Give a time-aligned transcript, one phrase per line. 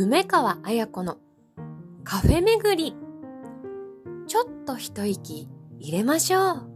[0.00, 1.16] 梅川彩子の
[2.04, 2.96] カフェ巡り。
[4.28, 5.48] ちょっと一息
[5.80, 6.68] 入れましょう。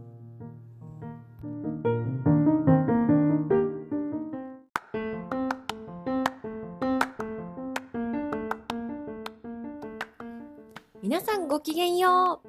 [11.01, 12.41] 皆さんごきげんよ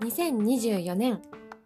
[0.00, 0.04] う。
[0.06, 1.20] 2024年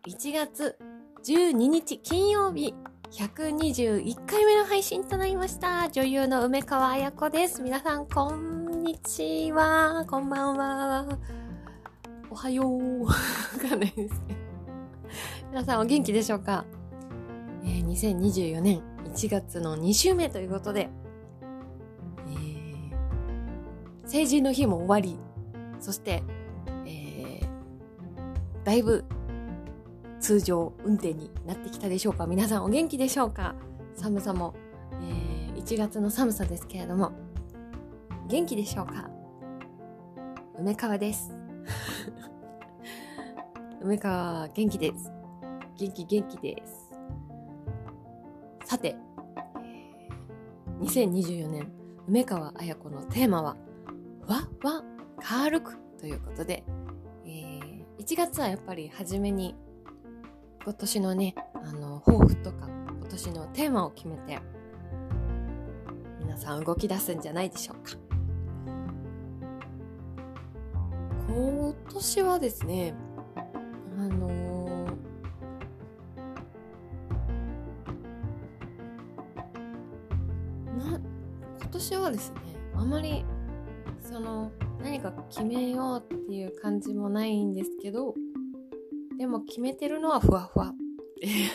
[0.09, 0.77] 1月
[1.23, 2.75] 12日金曜日
[3.11, 5.89] 121回目の配信となりました。
[5.91, 7.63] 女優の梅川彩子です。
[7.63, 10.05] 皆さん、こんにちは。
[10.07, 11.19] こんばんは。
[12.31, 13.05] おはよう。
[13.09, 13.15] わ
[13.67, 14.41] かんないですけど。
[15.51, 16.67] 皆さん、お元気でしょうか、
[17.65, 20.91] えー、?2024 年1月の2週目ということで、
[22.29, 22.93] えー、
[24.05, 25.19] 成人の日も終わり、
[25.81, 26.23] そして、
[26.85, 27.47] えー、
[28.65, 29.07] だいぶ
[30.21, 32.27] 通常運転になってきたでしょうか？
[32.27, 33.55] 皆さんお元気でしょうか？
[33.95, 34.55] 寒さも、
[35.01, 37.13] えー、1月の寒さですけれども
[38.29, 39.11] 元気でしょうか？
[40.59, 41.31] 梅川です。
[43.81, 45.13] 梅川元気です。
[45.77, 46.91] 元気元気です。
[48.65, 48.97] さて、
[50.81, 51.73] 2024年
[52.09, 53.57] 梅川綾子のテーマは
[54.27, 54.83] わわ
[55.21, 56.65] 軽くということで、
[57.25, 59.55] えー、1月はやっぱり初めに
[60.69, 62.69] 今年のね、あの、抱負とか、
[63.01, 64.39] 今年のテーマを決めて、
[66.21, 67.97] 皆さん動き出すんじゃないでしょうか。
[71.27, 72.95] 今年はですね、
[73.97, 81.01] あのー、な、
[81.63, 82.41] 今年はですね、
[82.75, 83.25] あまり、
[84.03, 84.53] その、
[84.83, 88.15] 何か決めようっていう感じもないんですけど、
[89.19, 90.69] でも決めてるのはふわふわ。
[90.69, 90.75] っ
[91.21, 91.51] ていう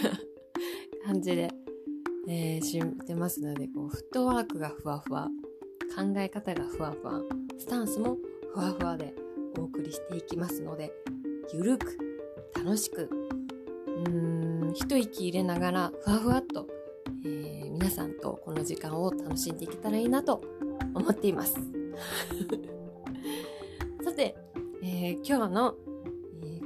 [1.06, 1.50] 感じで、
[2.28, 5.30] えー、してますので、こう、フットワークがふわふわ、
[5.96, 7.22] 考え方がふわふわ、
[7.58, 8.18] スタンスも
[8.54, 9.16] ふわふわで
[9.58, 10.92] お送りしていきますので、
[11.54, 11.98] ゆるく、
[12.54, 13.10] 楽しく、
[13.88, 16.68] うーん、一息入れながら、ふわふわっと、
[17.26, 20.42] えー、皆さんとこの時間を楽しんでいけたらいいなと
[20.94, 21.54] 思っています。
[24.04, 24.36] さて、
[24.84, 25.76] えー、今日の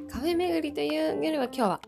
[0.09, 1.81] カフェ巡りというよりは今日は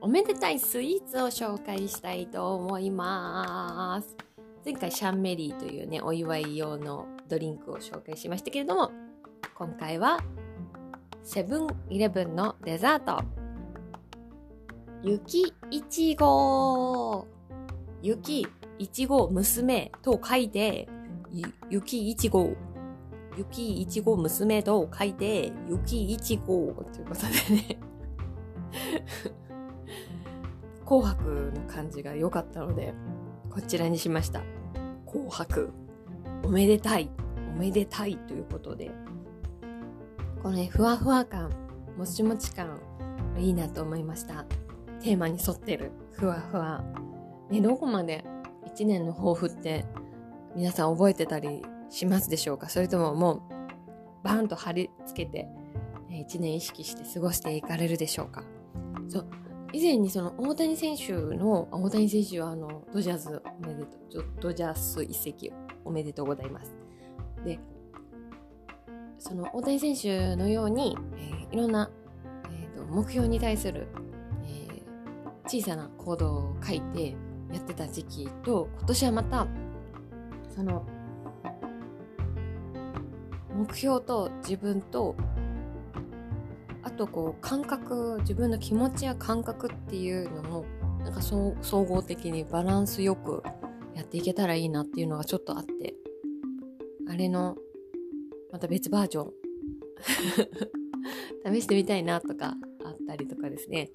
[0.00, 4.16] おめでたいスイーツを紹介したいと思います。
[4.64, 8.90] 前回シャンメリーというね、お祝い用のドリンクを紹介しましたけれども、
[9.54, 10.18] 今回は
[11.22, 13.22] セブンイレブンのデザート。
[15.02, 17.26] 雪いちご
[18.02, 18.46] 雪
[18.78, 20.88] いちご娘と書いて、
[21.70, 22.54] 雪いちご
[23.36, 27.78] 雪いちご娘と書いて、雪いちごということでね
[30.86, 32.94] 紅白の感じが良かったので、
[33.50, 34.42] こちらにしました。
[35.04, 35.70] 紅白。
[36.44, 37.10] おめでたい。
[37.54, 38.90] おめでたいということで。
[40.42, 41.50] このね、ふわふわ感、
[41.98, 42.80] もちもち感、
[43.36, 44.44] いいなと思いました。
[45.00, 46.84] テーマに沿ってる、ふわふわ。
[47.50, 48.24] ね、どこまで
[48.66, 49.84] 一年の抱負って
[50.54, 52.68] 皆さん覚えてたりしますでしょうか？
[52.68, 53.40] それとももう
[54.24, 55.48] バーンと貼り付けて
[56.10, 58.42] 1年意識して過ごしていかれるでしょうか？
[59.08, 59.26] そう
[59.72, 65.52] 以前にその大谷選手の大谷選手はあのドジャースおめでとうドジャース移籍
[65.84, 66.74] おめでとうございます。
[67.44, 67.58] で
[69.18, 71.90] その大谷選手のように、えー、いろんな、
[72.50, 73.88] えーと、目標に対する、
[74.44, 77.16] えー、小さな行動を書いて
[77.52, 79.46] やってた時期と今年はまた
[80.54, 80.86] その
[83.56, 85.16] 目標と自分と
[86.82, 90.64] あとこう感覚自分の気持ちや感覚っていうのも
[91.00, 93.42] なんか総合的にバランスよく
[93.94, 95.94] やっていけたらいいなっていうのがちょっとあって
[97.08, 97.56] あれの
[98.52, 99.32] また別バージョン。
[101.54, 103.90] 試してみたいなとかあったりとかですね。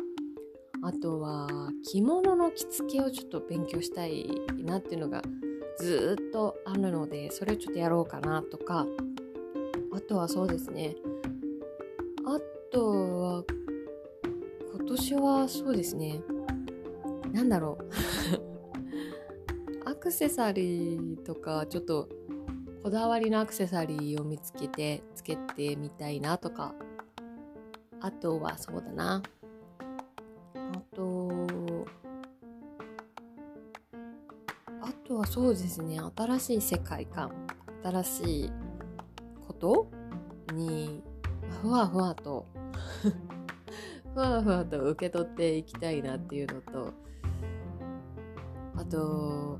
[0.83, 1.47] あとは
[1.83, 4.29] 着物の着付けをちょっと勉強したい
[4.63, 5.21] なっていうのが
[5.77, 8.87] ずっとあるのでそれをちょっとやろうかなとか
[9.93, 10.95] あとはそうですね。
[12.25, 12.39] あ
[12.71, 13.43] とは、
[14.75, 16.21] 今年はそうですね。
[17.31, 17.89] なんだろう。
[19.89, 22.07] アクセサリーとか、ちょっと
[22.83, 26.73] こだわりのアクセサリーを見つけてつけてみたいなとか。
[28.03, 29.21] あとはそうだな。
[30.55, 31.31] あと、
[34.81, 35.99] あとはそうですね。
[36.15, 37.31] 新しい世界観。
[37.83, 38.51] 新しい
[39.61, 39.89] こ
[40.47, 41.03] とに
[41.61, 42.47] ふわふわと
[44.13, 46.93] ふわふわと受け取っていきたいなっていうのと
[48.75, 49.59] あと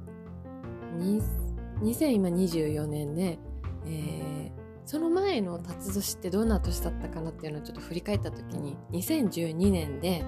[0.98, 3.40] 2024年で
[3.84, 4.52] えー、
[4.86, 10.24] その前の辰年ってどんな年だったかなっていうのをちょっと振り返った時に2012年で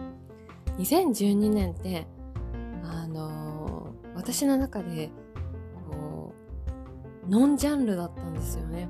[0.79, 2.07] 2012年って
[2.83, 5.11] あのー、私の中で
[5.87, 6.33] こ
[7.27, 8.89] うノンジャンルだったんですよね。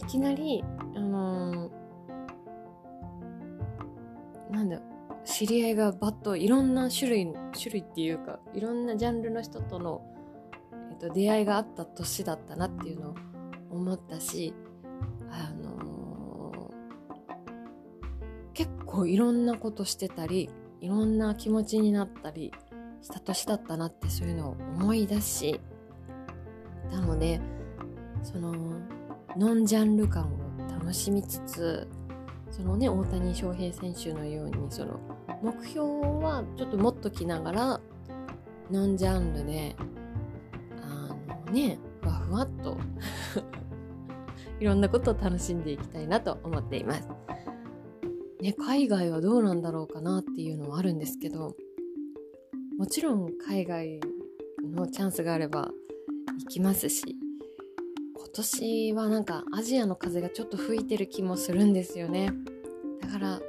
[0.00, 0.64] いきなり
[0.96, 4.80] あのー、なんだ
[5.26, 10.00] 知り合いがバッといろんな種類種類っていうかいろんなジャンルの人との、
[10.90, 13.14] えっと、出会いがあった年だったなっていうのを
[13.70, 14.54] 思ったし
[15.30, 20.48] あのー、結構いろんなことしてたり
[20.80, 22.52] いろんな気持ちになったり
[23.02, 25.60] した年だったなってそういうのを思い出し
[26.90, 27.38] なので
[28.22, 28.54] その
[29.36, 30.28] ノンジャンル感を
[30.72, 31.88] 楽しみつつ
[32.50, 35.00] そのね大谷翔平選手のようにその
[35.42, 35.88] 目標
[36.22, 37.80] はちょっと持っときながら
[38.70, 39.76] ノンジャンルで
[40.82, 41.14] あ
[41.46, 42.76] のねふわふわっと
[44.60, 47.08] いろんなことを楽しんでいきたいなと思っています。
[48.42, 51.56] ね、海外はどうなんだろうかなっていうのはあるんですけど
[52.78, 54.00] もちろん海外
[54.62, 55.70] のチャンスがあれば
[56.38, 57.19] 行きますし
[58.32, 62.32] 今年はなんかアジアの風がちょっと吹いてる気もするんですよね。
[63.02, 63.40] だから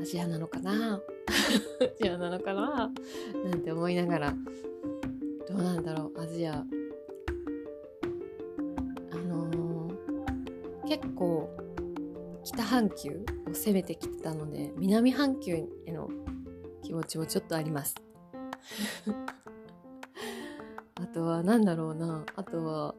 [0.00, 1.00] アジアなのかな？
[1.82, 2.92] アジアなのかな？
[3.44, 4.34] なんて思いながら。
[5.48, 6.20] どうなんだろう？
[6.20, 6.64] アジア。
[9.10, 11.50] あのー、結構
[12.44, 16.08] 北半球を攻めてきてたので南半球への
[16.84, 17.96] 気持ちもちょっとあります。
[20.94, 22.24] あとは何だろうな？
[22.36, 22.94] あとは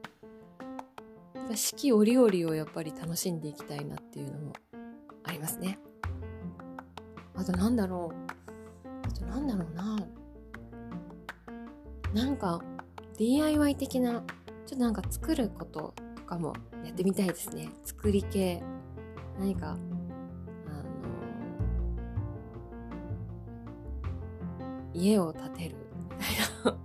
[1.56, 4.54] 四季折々をやっぱり楽しんでいきたいなっていうのも
[5.24, 5.80] ありますね。
[7.36, 8.88] あとなんだろう。
[9.08, 10.08] あとなんだろうな。
[12.14, 12.62] なんか
[13.18, 14.24] DIY 的な、ちょっ
[14.70, 16.54] となんか作ることとかも
[16.84, 17.70] やってみたいですね。
[17.84, 18.62] 作り系。
[19.40, 19.78] 何か、あの
[24.94, 26.20] 家を建てるみたい
[26.66, 26.78] な。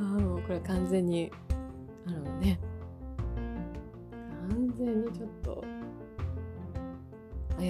[0.18, 1.30] あもうこれ完全に、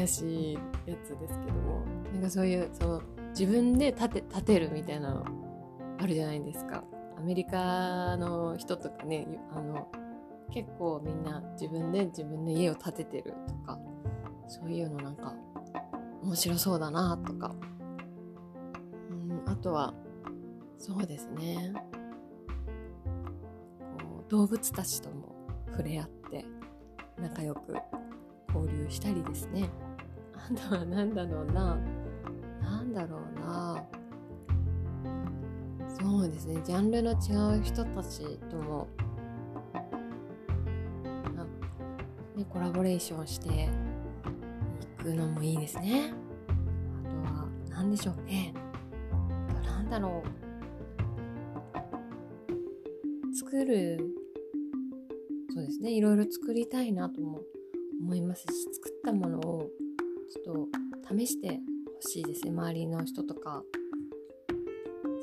[0.06, 0.54] 怪しい
[0.86, 1.84] やつですけども。
[2.12, 5.26] なんかそういうその自分で建て建てるみたいなの
[5.98, 6.84] あるじゃないですか。
[7.18, 9.88] アメリカの人とかねあの
[10.52, 13.78] 結構みんな自分で自分の家を建ててるとか
[14.46, 15.34] そういうのなんか
[16.22, 17.54] 面白そうだなとか。
[19.10, 19.92] うんあとは
[20.78, 21.72] そうですね。
[23.98, 25.34] こう動物たちとも
[25.72, 26.44] 触れ合って
[27.18, 27.74] 仲良く
[28.54, 29.68] 交流したりですね。
[30.48, 31.76] あとは何だろうな。
[32.62, 33.82] 何だろうな。
[35.98, 36.62] そうですね。
[36.64, 37.14] ジャンルの違
[37.58, 38.86] う人たちとも
[42.36, 43.50] ね、コラボレーションしてい
[45.02, 46.14] くのもいいですね。
[46.48, 46.52] あ
[47.08, 48.54] とは何でしょうね。
[49.48, 50.28] あと何だろう。
[53.34, 54.14] 作る
[55.52, 55.90] そうですね。
[55.90, 57.40] いろいろ作りたいなとも
[58.00, 59.68] 思いますし作ったものを
[60.44, 60.66] ちょっ
[61.08, 61.54] と試してほ
[62.08, 62.50] しいですね。
[62.50, 63.62] 周りの人とか。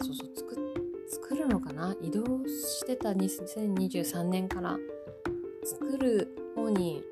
[0.01, 0.57] そうそう作
[1.07, 1.95] 作るのかな？
[2.01, 4.77] 移動してた2023年から
[5.63, 7.03] 作る方に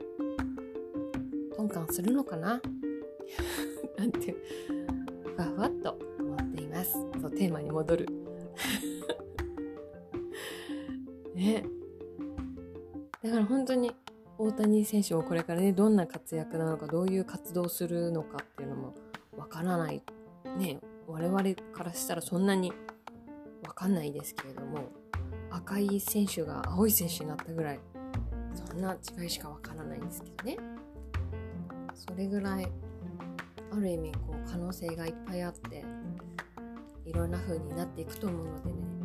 [1.55, 2.61] トンカンするのかな？
[3.97, 4.35] なんて
[5.35, 6.93] ふわふわっと思っています。
[7.21, 8.05] そうテーマに戻る。
[11.35, 11.63] ね。
[13.23, 13.91] だから本当に
[14.41, 18.95] 大谷選手もこれからねどんな活躍なのかどういう活動をするのかっていうのも
[19.37, 20.01] わからない。
[20.57, 22.73] ね我々からしたらそんなに
[23.63, 24.89] わかんないですけれども
[25.51, 27.79] 赤い選手が青い選手になったぐらい
[28.55, 30.57] そんな違いしかわからないんですけどね。
[31.93, 32.67] それぐらい
[33.71, 35.85] ある意味こう可能性がいっぱいあって
[37.05, 39.00] いろんな風になっていくと思うのでね。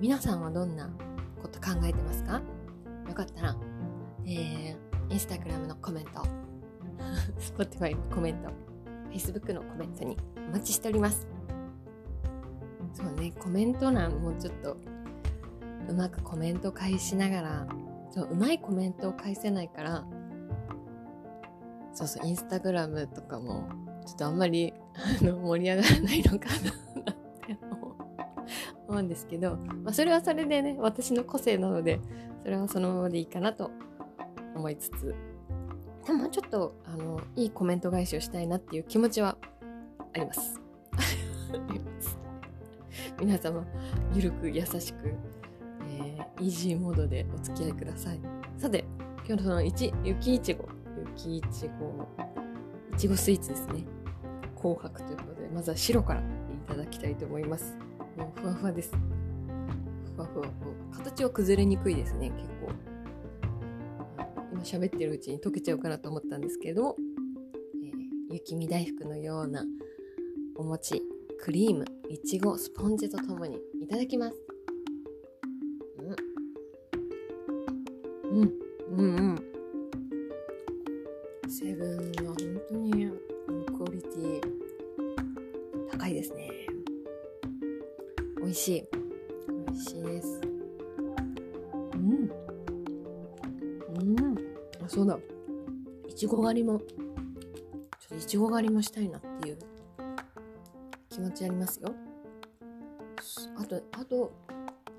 [0.00, 0.88] 皆さんはどんな
[1.42, 2.40] こと考えてますか？
[3.06, 3.56] よかったら、
[4.24, 6.22] えー、インスタグラムのコメント、
[7.38, 8.48] Spotify のコメント、
[9.10, 10.16] Facebook のコメントに
[10.48, 11.28] お待ちしております。
[12.94, 14.78] そうね、コメント欄もちょっと
[15.88, 17.66] うまくコメント返しながら、
[18.10, 20.06] そう、うまいコメントを返せないから、
[21.92, 23.68] そうそう、インスタグラムとかも、
[24.06, 24.72] ちょっとあんまり、
[25.20, 26.46] あの、盛り上がらないのか
[27.04, 27.09] な
[28.90, 32.00] 思うんですけど、まあ、それはそれでね私の個性なので
[32.42, 33.70] それはそのままでいいかなと
[34.54, 35.14] 思いつつ
[36.06, 39.36] でもちょっとあのいいコメント返しをしたいなっていう気持ちは
[40.12, 40.60] あります
[43.20, 43.64] 皆様、
[44.14, 45.14] ゆるく優しく、
[45.88, 48.20] えー、イージーモードでお付き合いください。
[48.56, 48.84] さて、
[49.26, 50.68] 今日のその1、雪いちご。
[51.16, 52.08] 雪いちご、
[52.94, 53.84] いちごスイーツですね。
[54.56, 56.24] 紅白ということで、まずは白からい
[56.66, 57.76] ただきたいと思います。
[58.20, 58.92] もうふわふわです。
[60.14, 60.74] ふわふわふわ。
[60.92, 62.70] 形は崩れにくいですね、結構。
[64.52, 66.96] 今喋ってるうちに溶けちゃうかなと思ったんですけども、
[67.82, 69.64] えー、雪見大福のような
[70.54, 71.02] お餅、
[71.42, 74.36] クリーム、いちご、スポンジとともにいただきます。
[75.98, 76.02] う
[78.32, 78.42] ん。
[78.42, 78.52] うん、
[78.98, 79.42] うん、うん。
[81.48, 82.12] セブン
[88.70, 88.88] しい。
[89.66, 90.40] 美味しいです。
[91.94, 92.30] うん。
[93.88, 94.38] うん。
[94.84, 95.18] あ、そうだ。
[96.08, 99.58] いちご狩りも、ちょっといちご狩りもしたいなっていう
[101.08, 101.92] 気持ちありますよ。
[103.58, 104.32] あと、あと、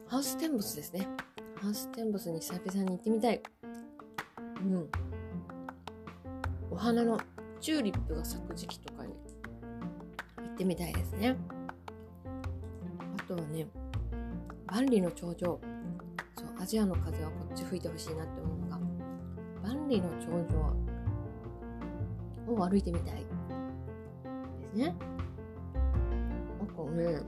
[0.08, 1.08] ハウステンボスですね。
[1.56, 3.42] ハウステンボスに久々に行ってみたい。
[4.62, 4.90] うん。
[6.70, 7.18] お花の
[7.62, 9.14] チューリップが咲く時期とかに
[10.38, 11.38] 行ってみたいですね。
[13.36, 13.66] とはね、
[14.68, 15.60] 万里の長城。
[16.36, 18.78] そう、アジアの風はこっち吹いてほしいなって思うのが、
[19.64, 20.60] 万里の長城
[22.54, 23.22] を歩いてみたいで
[24.74, 24.94] すね
[26.60, 26.84] なんか。
[26.92, 27.22] ね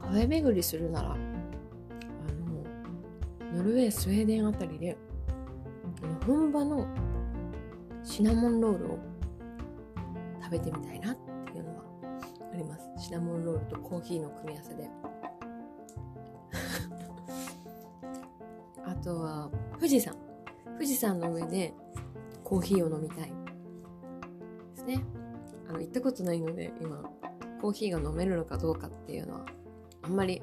[0.00, 1.24] カフェ巡りするならあの
[3.56, 4.96] ノルウェースウェーデンあたりで
[6.26, 6.86] 本場の
[8.02, 8.98] シナモンロールを
[10.42, 11.23] 食べてみたいなって
[13.04, 14.88] シナモンロールとコーヒーの組み合わせで。
[18.82, 20.16] あとは富士山。
[20.78, 21.74] 富士山の上で
[22.42, 23.28] コーヒーを飲みたい。
[23.28, 23.32] で
[24.76, 25.04] すね。
[25.68, 27.02] あの行ったことないので今
[27.60, 29.44] コーヒーが飲めるのかどうかっていうのは
[30.00, 30.40] あんまり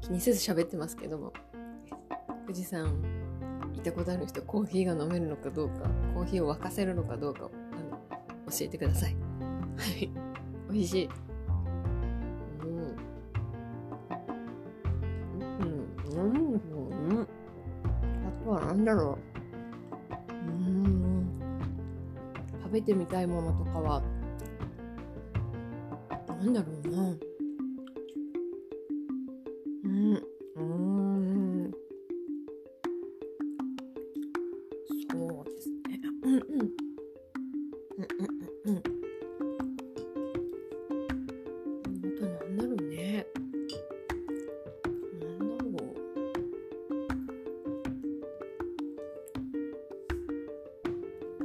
[0.00, 1.34] 気にせず喋ってますけども。
[2.46, 2.86] 富士山
[3.74, 7.98] 行ったことある人コーヒーが飲めるのかどうかコーヒーを沸かせるのかどうかあの
[8.50, 9.14] 教えてください。
[9.76, 10.10] はい。
[10.70, 11.31] 美味しい。
[18.52, 19.18] は何だろ
[20.30, 21.40] ううん
[22.62, 24.02] 食べてみたいものとかは
[26.40, 27.31] 何だろうな。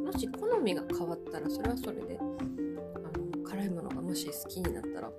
[0.08, 5.12] もし好みが変わったらそれはそれであの辛いものがもし好きになったら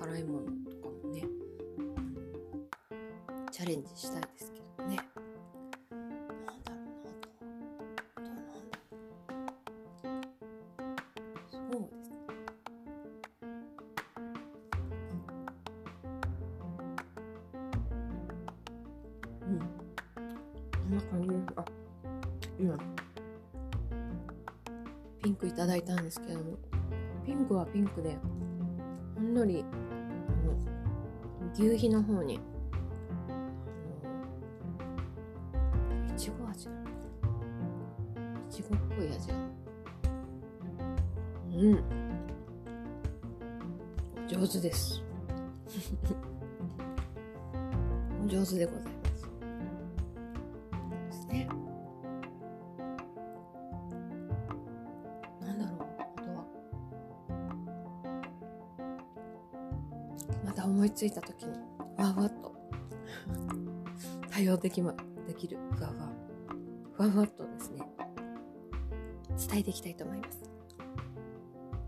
[0.00, 1.26] 辛いものとかもね
[3.52, 4.96] チャレンジしたいですけどね。
[5.90, 7.10] なんだろうなと
[8.16, 8.78] あとはなんだ
[10.00, 12.24] そうですね。
[19.42, 19.58] うん。
[19.58, 19.64] こ
[20.88, 21.28] んな感じ。
[21.28, 21.64] ですあ
[22.58, 22.78] 今。
[25.22, 26.58] ピンクいただいたんですけども
[27.24, 28.16] ピンクはピンクで
[29.16, 29.64] ほんのりあ
[30.46, 30.54] の
[31.52, 32.38] 牛皮の方にい
[36.16, 36.68] ちご味い
[38.50, 39.32] ちごっぽい味
[41.60, 41.82] うん。
[44.26, 45.02] 上手です。
[48.24, 48.99] お上手でございます。
[60.70, 61.52] 思いついた時に
[61.98, 62.54] わわっと
[64.30, 64.94] 対応でき,、ま、
[65.26, 66.08] できるふわふわ。
[66.92, 67.84] ふわふわっとですね
[69.50, 70.42] 伝えていきたいと思います。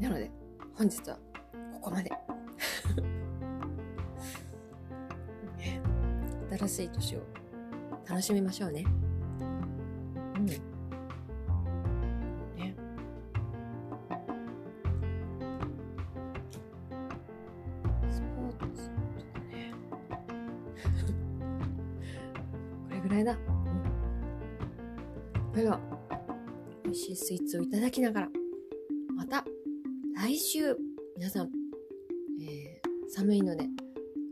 [0.01, 0.31] なので
[0.75, 1.19] 本日は
[1.75, 2.11] ここまで。
[6.59, 7.21] 新しい年を
[8.07, 8.85] 楽しみましょうね
[27.33, 28.29] スイーツをいただきながら、
[29.17, 29.43] また
[30.15, 30.77] 来週、
[31.17, 31.51] 皆さん、
[32.43, 33.65] えー、寒いので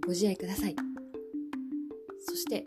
[0.04, 0.76] ご自愛ください。
[2.18, 2.66] そして、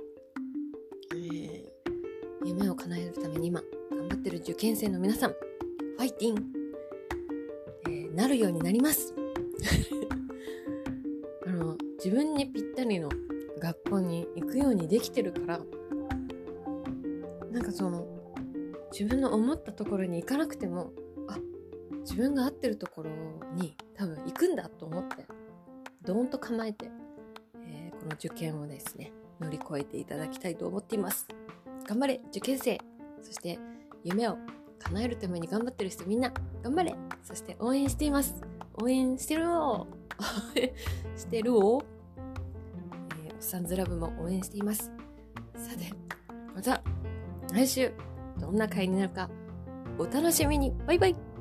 [1.11, 3.61] えー、夢を叶えるために今、
[3.91, 6.53] 頑張ってる受験生の皆さん、ファイティン
[7.87, 9.13] えなるようになります
[11.45, 13.09] あの自分にぴったりの
[13.59, 15.61] 学校に行くようにできてるから
[17.51, 18.12] なんかその
[18.97, 20.91] 自分の思ったところに行かなくても
[21.27, 21.37] あ
[22.01, 23.09] 自分が合ってるところ
[23.55, 25.25] に多分行くんだと思って
[26.03, 26.91] ドーンと構えて、
[27.65, 31.27] えー、この受験をですね乗り越えていただきたいと思っています。
[31.87, 32.77] 頑張れ受験生。
[33.21, 33.57] そして
[34.03, 34.37] 夢を
[34.79, 36.31] 叶えるために頑張ってる人みんな
[36.61, 36.95] 頑張れ。
[37.23, 38.35] そして応援しています。
[38.81, 39.87] 応援してるよ
[41.17, 41.81] してるよ、
[43.25, 44.91] えー、おっさんずラブも応援しています。
[45.55, 45.91] さて
[46.53, 46.83] また
[47.51, 48.12] 来週。
[48.39, 49.29] どんな回になるか
[49.97, 50.73] お楽しみに。
[50.87, 51.32] バイバイ。